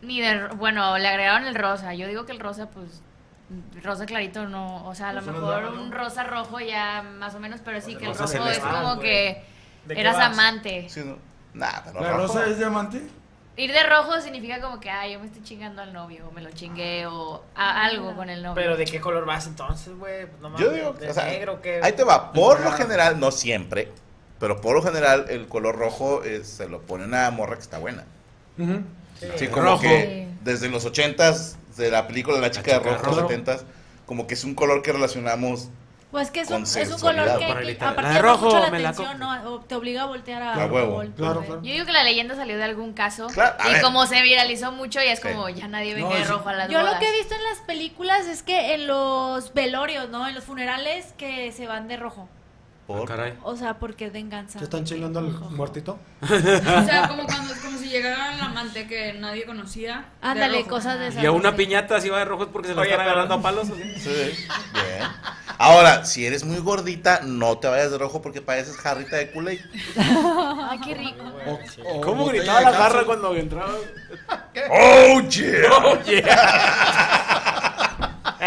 [0.02, 0.48] ni de.
[0.56, 1.94] Bueno, le agregaron el rosa.
[1.94, 3.02] Yo digo que el rosa, pues.
[3.84, 4.86] Rosa clarito no.
[4.88, 7.80] O sea, a lo Pues no mejor un rosa rojo ya más o menos, pero
[7.82, 9.44] sí que el rosa rojo es como Ah, que.
[9.86, 10.34] ¿De Eras vas?
[10.34, 10.88] amante.
[10.90, 11.18] Sí, no.
[11.54, 12.22] Nah, pero ¿La rojo.
[12.28, 13.02] rosa es diamante?
[13.58, 16.42] Ir de rojo significa como que, ay, yo me estoy chingando al novio, o me
[16.42, 18.56] lo chingué, o a- algo con el novio.
[18.56, 20.26] Pero ¿de qué color vas entonces, güey?
[20.26, 21.80] Pues no mames, Yo digo, ¿de o sea, negro qué?
[21.82, 22.34] ahí te va.
[22.34, 22.74] Por lo Ah.
[22.74, 23.94] general, no siempre,
[24.40, 27.78] pero por lo general el color rojo eh, se lo pone una morra que está
[27.78, 28.04] buena.
[29.38, 29.82] Sí, como Rojo.
[29.84, 33.22] que desde los ochentas de la película La chica de chica rojo, rojo.
[33.22, 33.66] setentas,
[34.06, 35.70] como que es un color que relacionamos.
[36.12, 38.60] Pues que es Con un, es un color que, que aparte La de rojo, mucho
[38.60, 39.20] la me la atención.
[39.20, 39.52] ¿no?
[39.54, 41.04] O te obliga a voltear a, A huevo.
[41.18, 41.62] Claro, claro.
[41.62, 43.28] Yo digo que la leyenda salió de algún caso.
[43.28, 43.82] Claro, y ver.
[43.82, 45.28] como se viralizó mucho, ya es Sí.
[45.28, 47.44] como, ya nadie No, venga de rojo a las Yo lo que he visto en
[47.44, 50.26] las películas es que en los velorios, ¿no?
[50.26, 52.30] En los funerales que se van de rojo.
[52.88, 53.02] Por...
[53.02, 53.34] Ah, caray.
[53.44, 54.60] O sea, porque es venganza.
[54.60, 55.98] ¿Se están chingando al muertito?
[56.22, 60.06] O sea, como cuando como si llegara el amante que nadie conocía.
[60.22, 60.70] de Ándale, rojo.
[60.70, 61.24] cosas de esas.
[61.24, 63.42] Y a una piñata si va de rojo es porque se la están agarrando a
[63.42, 63.70] palos.
[63.72, 64.00] ¿o qué?
[64.00, 64.10] Sí,
[64.74, 65.08] bien.
[65.58, 69.62] Ahora, si eres muy gordita, no te vayas de rojo porque pareces jarrita de Kool-Aid.
[70.70, 71.24] Ay, qué rico.
[71.48, 71.60] O-
[71.98, 73.74] o ¿Cómo gritaba de la garra cuando entraba?
[74.70, 76.22] ¡Oh, yeah!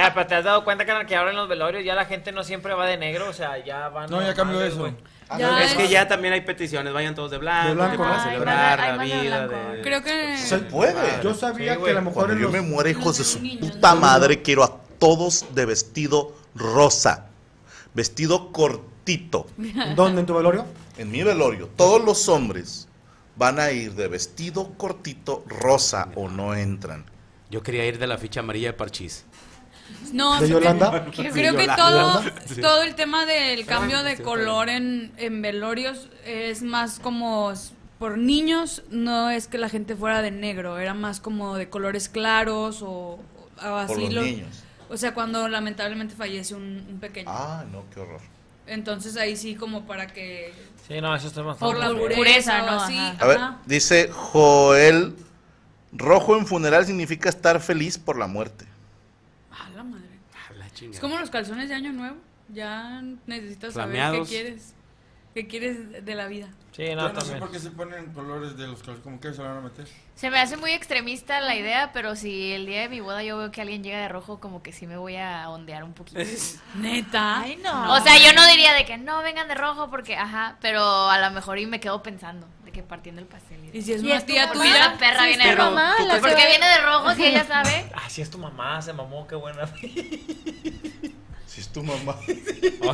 [0.06, 2.30] Eh, pero te has dado cuenta, carnal, que ahora en los velorios ya la gente
[2.32, 4.08] no siempre va de negro, o sea, ya van.
[4.11, 4.92] No, ya cambió eso.
[5.37, 8.22] Ya Es es- que ya también hay peticiones, vayan todos de blanco, De blanco, para
[8.24, 9.82] celebrar la vida de...
[9.82, 10.38] Creo que.
[10.38, 11.22] Se puede.
[11.22, 12.52] Yo sabía Sí, que a lo mejor Cuando yo los...
[12.52, 17.26] me muera, hijos de su puta madre, quiero a todos de vestido rosa.
[17.94, 19.46] Vestido cortito.
[19.58, 20.20] ¿En ¿Dónde?
[20.20, 20.64] ¿En tu velorio?
[20.96, 22.88] En mi velorio, todos los hombres
[23.37, 27.04] van a ir de vestido cortito rosa o no entran.
[27.50, 29.24] Yo quería ir de la ficha amarilla de Parchís.
[30.12, 31.05] No, ¿De sí, Yolanda?
[31.11, 32.61] que- creo que todo, Sí.
[32.61, 37.53] todo el tema del cambio de color en, en velorios es más como
[37.98, 42.09] por niños no es que la gente fuera de negro, era más como de colores
[42.09, 43.18] claros o,
[43.62, 43.94] o así.
[43.94, 44.62] Por los lo- niños.
[44.90, 47.29] O sea, cuando lamentablemente fallece un, un pequeño.
[47.31, 48.20] Ah, no, qué horror.
[48.66, 50.55] Entonces ahí sí como para que...
[50.87, 52.81] Sí, no, eso está más Por la pureza, ¿no?
[52.83, 52.96] así.
[52.96, 53.16] Ajá.
[53.18, 53.59] A ver, ajá.
[53.66, 55.14] dice Joel,
[55.92, 58.64] rojo en funeral significa estar feliz por la muerte.
[59.59, 60.18] Ah, la madre.
[60.35, 61.01] Ah, la Es chingada.
[61.01, 62.16] como los calzones de año nuevo.
[62.51, 64.75] Ya necesitas saber qué quieres.
[65.34, 66.48] ¿Qué quieres de la vida?
[66.72, 67.38] Sí, Yo no, no sé también.
[67.40, 69.02] por qué se ponen colores de los colores.
[69.04, 69.86] ¿Cómo que se lo van a meter?
[70.14, 73.36] Se me hace muy extremista la idea, pero si el día de mi boda yo
[73.38, 76.20] veo que alguien llega de rojo, como que sí me voy a ondear un poquito.
[76.76, 77.40] Neta.
[77.40, 77.94] Ay, no.
[77.94, 81.18] O sea, yo no diría de que no vengan de rojo porque, ajá, pero a
[81.20, 83.58] lo mejor y me quedo pensando de que partiendo el pastel.
[83.72, 84.52] Y si es Y una es tu tía mamá.
[84.54, 84.88] Porque tuya.
[84.88, 85.76] la perra Sí, viene de rojo.
[86.20, 87.90] Porque que- viene de rojo si ella sabe.
[87.94, 89.68] Ah, si es tu mamá, se mamó, qué buena.
[91.48, 92.14] Si es tu mamá.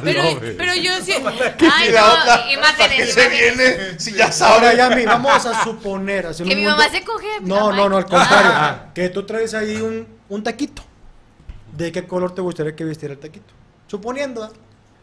[0.03, 0.23] Pero,
[0.57, 1.13] pero yo sí.
[1.13, 3.99] Ay, no, otra, ¿para imagínense, qué se viene?
[4.01, 4.77] Si ya Ahora, sabe.
[4.77, 6.29] Yami, vamos a suponer.
[6.35, 7.77] Que un mi mundo- mamá se coge a mi No, mamá.
[7.77, 8.51] no, no, al contrario.
[8.55, 8.91] Ah.
[8.95, 10.83] Que tú traes ahí un, un taquito.
[11.77, 13.53] ¿De qué color te gustaría que vistiera el taquito?
[13.89, 14.51] Suponiendo, ¿eh?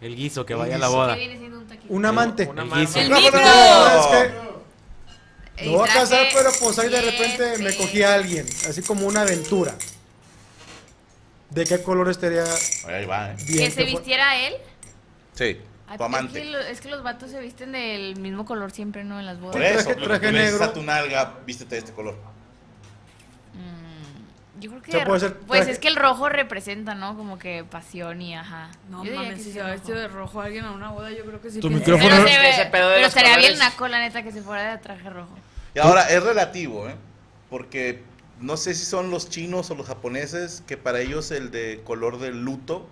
[0.01, 0.97] El guiso que vaya a la guiso.
[0.97, 1.13] boda.
[1.13, 1.93] ¿Qué viene siendo un taquito?
[1.93, 2.43] un amante.
[2.43, 2.99] El guiso.
[2.99, 4.31] El No, Es que
[5.65, 8.45] me voy a casar, pero pues ahí de repente me cogí a alguien.
[8.67, 9.75] Así como una aventura.
[11.51, 12.43] ¿De qué color estaría
[12.87, 13.35] Ahí va, ¿eh?
[13.45, 13.59] bien?
[13.59, 14.53] Que se fue- vistiera él.
[15.33, 16.45] Sí, Ay, tu Es que, amante.
[16.45, 19.19] lo- es que los vatos se visten del mismo color siempre, ¿no?
[19.19, 19.55] En las bodas.
[19.57, 20.65] Por eso, traje- lo que traje tú le dices negro.
[20.65, 22.15] a tu nalga, vístete de este color.
[24.59, 24.91] Yo creo que.
[25.05, 27.17] Puede ser pues traje- es que el rojo representa, ¿no?
[27.17, 28.69] Como que pasión y ajá.
[28.89, 29.75] No Yo diría mames, que si sí se va rojo.
[29.79, 31.59] vestido de rojo alguien a una boda, yo creo que sí.
[31.59, 33.71] Tu piensa- micrófono- Pero, Ese se ve- pedo de pero los estaría bien colores.
[33.73, 35.35] naco, la neta, que se fuera de traje rojo.
[35.73, 36.95] Y ahora es relativo, ¿eh?
[37.49, 38.03] Porque
[38.41, 42.19] no sé si son los chinos o los japoneses que para ellos el de color
[42.19, 42.87] del luto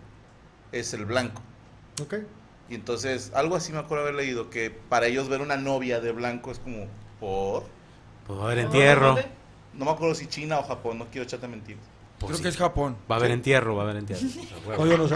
[0.72, 1.42] es el blanco.
[2.02, 2.16] Ok.
[2.70, 6.12] Y entonces, algo así me acuerdo haber leído, que para ellos ver una novia de
[6.12, 6.86] blanco es como,
[7.20, 7.64] ¿por?
[8.42, 9.18] Haber entierro.
[9.74, 11.84] No me acuerdo si China o Japón, no quiero echarte mentiras.
[12.20, 12.44] Pues Creo sí.
[12.44, 12.98] que es Japón.
[13.10, 14.22] Va a haber entierro, va a haber entierro.
[14.78, 15.16] O yo no sé.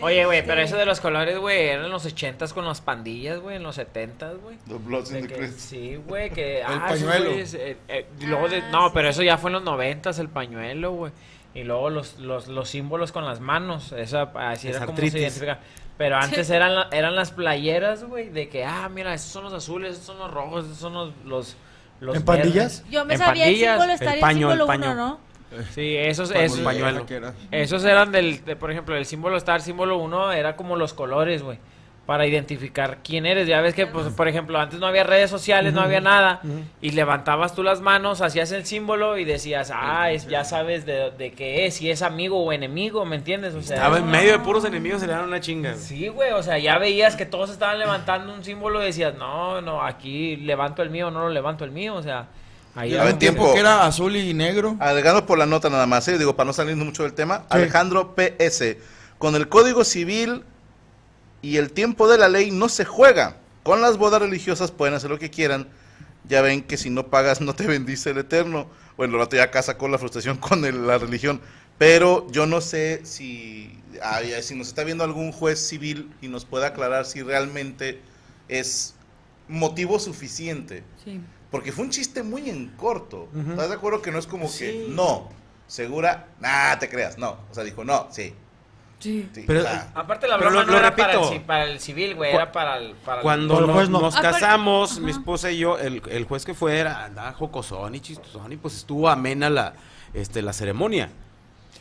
[0.00, 3.40] Oye, güey, pero eso de los colores, güey, eran en los ochentas con las pandillas,
[3.40, 4.56] güey, en los setentas, güey.
[4.66, 5.54] The Bloods in the Crips.
[5.60, 6.60] Sí, güey, que...
[6.60, 7.30] El ah, pañuelo.
[7.30, 10.92] eh, eh, y luego de- no, pero eso ya fue en los noventas, el pañuelo,
[10.92, 11.12] güey.
[11.54, 15.02] Y luego los, los, los símbolos con las manos, esa, así Es era como se
[15.04, 15.20] artritis.
[15.22, 15.60] identifica.
[15.96, 19.52] Pero antes eran, la- eran las playeras, güey, de que, ah, mira, esos son los
[19.52, 21.12] azules, esos son los rojos, esos son los...
[21.24, 21.56] los,
[22.00, 22.42] los ¿En verdes.
[22.44, 22.84] pandillas?
[22.90, 23.60] Yo me En sabía pandillas.
[23.62, 24.92] el símbolo, estaría el, paño, el símbolo paño.
[24.92, 25.27] uno, ¿no?
[25.74, 27.06] Sí, esos, esos, pañuelo.
[27.50, 31.42] Esos eran del, de, por ejemplo, el símbolo star, símbolo 1 era como los colores,
[31.42, 31.58] güey,
[32.04, 33.46] para identificar quién eres.
[33.48, 36.40] Ya ves que, pues, por ejemplo, antes no había redes sociales, no había nada,
[36.82, 41.10] y levantabas tú las manos, hacías el símbolo y decías, ah, es, ya sabes de,
[41.12, 43.54] de qué es, si es amigo o enemigo, ¿me entiendes?
[43.54, 45.72] O sea, Estaba en medio de puros enemigos, se le daban una chinga.
[45.72, 45.82] güey.
[45.82, 49.60] Sí, güey, o sea, ya veías que todos estaban levantando un símbolo y decías, no,
[49.62, 52.26] no, aquí levanto el mío, no lo levanto el mío, o sea,
[52.74, 54.76] ahí A ver, tiempo que era azul y negro.
[54.80, 56.18] Agregando por la nota nada más, ¿eh?
[56.18, 57.44] digo, para no salirnos mucho del tema.
[57.48, 58.76] Alejandro PS.
[59.18, 60.44] Con el Código Civil
[61.42, 63.36] y el tiempo de la ley no se juega.
[63.62, 65.68] Con las bodas religiosas pueden hacer lo que quieran.
[66.28, 68.68] Ya ven que si no pagas no te bendice el Eterno.
[68.96, 71.40] Bueno, el rato ya casa con la frustración con el- la religión.
[71.78, 73.80] Pero yo no sé si,
[74.28, 78.00] ya, si nos está viendo algún juez civil y nos puede aclarar si realmente
[78.48, 78.94] es
[79.46, 80.82] motivo suficiente.
[81.04, 81.20] Sí.
[81.50, 83.28] Porque fue un chiste muy en corto.
[83.50, 85.28] ¿Estás de acuerdo que no es como que no,
[85.66, 87.36] segura, nah, te creas, no.
[87.50, 88.34] O sea, dijo no, sí.
[88.98, 89.28] Sí.
[89.32, 91.78] sí, Pero- o sea, Aparte la broma lo- no lo era para el, para el
[91.78, 92.94] civil, güey, era para el...
[92.96, 94.00] Para Cuando el nos, no.
[94.00, 97.94] nos Aparte- casamos, mi esposa y yo, el, el juez que fue era, andaba jocosón
[97.94, 99.74] y chistosón y pues estuvo amena la,
[100.14, 101.10] este, la ceremonia.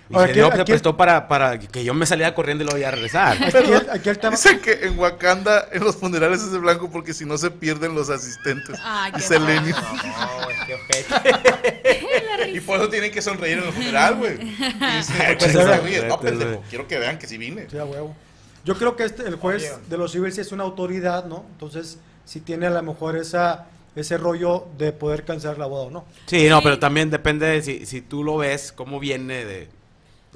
[0.10, 2.64] Y Ahora, se aquí- dio que aquí- prestó para, para que yo me saliera corriendo
[2.64, 3.38] y lo iba a regresar.
[3.44, 4.32] Aquí, el- aquí el tema.
[4.32, 7.94] Dicen que en Wakanda en los funerales es de blanco porque si no se pierden
[7.96, 8.80] los asistentes.
[8.84, 9.72] Ay, Dice Lenin.
[9.72, 12.08] No, qué ojete.
[12.54, 14.34] Y por eso tienen que sonreír en el funeral, güey.
[14.36, 15.08] Y Pues,
[15.40, 16.06] "Pues, se ríe".
[16.08, 16.60] No, pues, pendejo, eh.
[16.70, 17.68] quiero que vean que sí vine.
[17.70, 18.16] Sí, a huevo.
[18.64, 19.82] Yo creo que este, el juez Oye.
[19.90, 21.46] de los civiles sí es una autoridad, ¿no?
[21.54, 23.66] Entonces, si tiene a lo mejor esa,
[23.96, 26.06] ese rollo de poder cancelar la boda o no.
[26.26, 29.68] Sí, no, pero también depende de si, si tú lo ves, cómo viene de,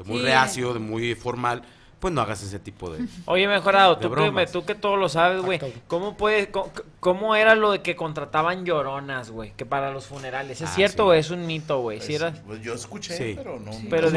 [0.04, 0.26] de muy Sí.
[0.26, 1.62] reacio, de muy formal,
[2.00, 3.06] pues no hagas ese tipo de...
[3.26, 4.52] Oye, mejorado, De tú que, bromas.
[4.52, 5.58] tú que todo lo sabes, güey.
[5.58, 5.82] Ah, cabrón.
[5.88, 9.52] ¿Cómo puedes, cómo, cómo era lo de que contrataban lloronas, güey?
[9.56, 10.62] Que para los funerales.
[10.62, 11.10] ¿Es Ah, cierto sí.
[11.10, 12.02] o es un mito, güey?
[12.02, 12.32] ¿Sí era?
[12.48, 13.34] Pues yo escuché, Sí.
[13.38, 13.70] pero no.
[13.90, 14.10] Pero.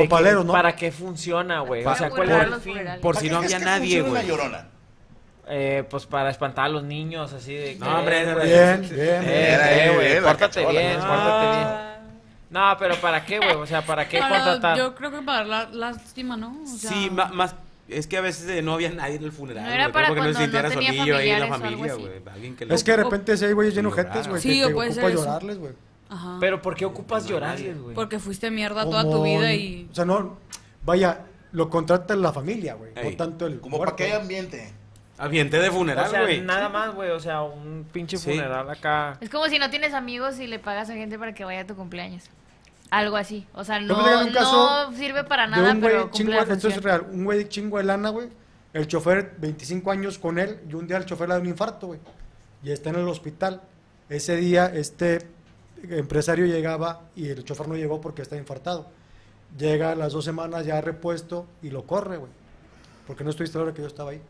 [0.51, 1.85] ¿para qué funciona, güey?
[1.85, 2.73] O sea, ¿cuál por- era el fin?
[2.73, 3.03] funerales.
[3.03, 4.75] Por ¿Para si no había que nadie, funciona güey.
[5.47, 7.77] Eh, pues para espantar a los niños, así de...
[7.77, 9.61] No, hombre, eh, era- güey, Bien, sí, sí, bien, eh, bien.
[9.61, 11.94] eh, güey, Bien, cachola, bien, bien.
[12.55, 13.53] No, pero ¿para qué, güey?
[13.53, 14.79] O sea, ¿para qué Para- contratar?
[14.79, 16.57] yo creo que para la lástima, ¿no?
[16.63, 17.55] O sea, Sí, más
[17.89, 19.65] Es que a veces eh, no había nadie en el funeral.
[19.65, 21.49] No era güey, para porque no se cuando sintiera no tenía solillo ahí en la
[21.49, 22.13] familia, güey.
[22.71, 24.75] Es que de repente sí hay güeyes llenos Lo jetes, güey, Sí, que, o que
[24.75, 25.25] puede ocupa ser eso.
[25.25, 25.73] llorarles, güey.
[26.09, 26.37] Ajá.
[26.41, 27.95] Pero ¿por qué ocupas llorarles, güey?
[27.95, 29.87] Porque fuiste mierda toda tu vida y...
[29.91, 30.39] O sea, no,
[30.85, 33.11] vaya, lo contrata la familia, güey, Ey.
[33.11, 34.73] no tanto el Como para que haya ambiente.
[35.19, 36.41] Ambiente de O funeral, sea, güey.
[36.41, 37.11] nada más, güey.
[37.11, 38.31] O sea, un pinche Sí.
[38.31, 39.19] funeral acá.
[39.21, 41.67] Es como si no tienes amigos y le pagas a gente para que vaya a
[41.67, 42.25] tu cumpleaños.
[42.95, 43.45] Algo así.
[43.55, 43.97] O sea, no,
[44.33, 47.25] caso sirve para de nada, un güey pero cumple chingo, la esto es real, un
[47.25, 48.29] güey chingo de lana, güey,
[48.73, 51.89] el chofer, 25 años con él, y un día el chofer le da un infarto,
[51.89, 51.99] güey,
[52.63, 53.63] y está en el hospital.
[54.09, 55.27] Ese día, este
[55.91, 58.89] empresario llegaba y el chofer no llegó porque está infartado.
[59.59, 62.31] Llega a las dos semanas ya repuesto y lo corre, güey,
[63.09, 64.23] porque no estoy seguro que yo estaba ahí.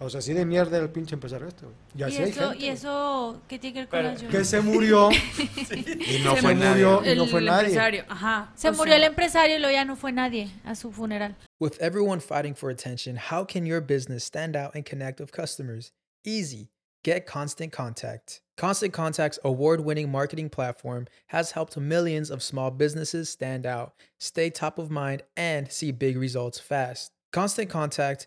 [0.00, 1.76] O sea, así de mierda era el pinche empresario este, güey.
[1.94, 4.22] Y ¿Y así hay eso, gente, ¿Y eso qué tiene que ver con Pero- las
[4.22, 5.08] que se murió
[5.66, 6.98] Y no Se fue murió.
[7.00, 7.12] güey.
[7.12, 7.66] y no fue el nadie.
[7.66, 8.52] empresario, ajá.
[8.54, 11.36] Se O murió sea, el empresario y luego ya no fue nadie a su funeral.
[11.60, 15.92] With everyone fighting for attention, how can your business stand out and connect with customers?
[16.24, 16.68] Easy.
[17.04, 18.42] Get Constant Contact.
[18.56, 24.50] Constant Contact's award winning marketing platform has helped millions of small businesses stand out, stay
[24.50, 27.12] top of mind, and see big results fast.
[27.32, 28.26] Constant Contact